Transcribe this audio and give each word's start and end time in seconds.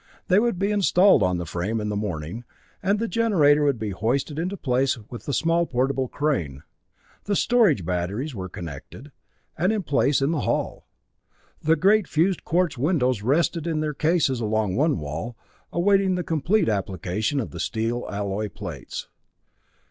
They 0.29 0.39
would 0.39 0.57
be 0.57 0.71
installed 0.71 1.21
on 1.21 1.37
the 1.37 1.45
frame 1.45 1.79
in 1.79 1.89
the 1.89 1.95
morning, 1.95 2.43
and 2.81 2.97
the 2.97 3.07
generator 3.07 3.63
would 3.63 3.77
be 3.77 3.91
hoisted 3.91 4.39
into 4.39 4.57
place 4.57 4.97
with 5.11 5.25
the 5.25 5.31
small 5.33 5.67
portable 5.67 6.07
crane. 6.07 6.63
The 7.25 7.35
storage 7.35 7.85
batteries 7.85 8.33
were 8.33 8.49
connected, 8.49 9.11
and 9.55 9.71
in 9.71 9.83
place 9.83 10.19
in 10.19 10.31
the 10.31 10.39
hull. 10.41 10.87
The 11.61 11.75
great 11.75 12.07
fused 12.07 12.43
quartz 12.43 12.79
windows 12.79 13.21
rested 13.21 13.67
in 13.67 13.79
their 13.81 13.93
cases 13.93 14.41
along 14.41 14.75
one 14.75 14.97
wall, 14.97 15.37
awaiting 15.71 16.15
the 16.15 16.23
complete 16.23 16.67
application 16.67 17.39
of 17.39 17.51
the 17.51 17.59
steel 17.59 18.07
alloy 18.11 18.49
plates. 18.49 19.07